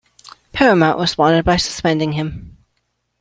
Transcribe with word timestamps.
Paramount 0.51 0.97
responded 0.97 1.45
by 1.45 1.57
suspending 1.57 2.13
him. 2.13 2.57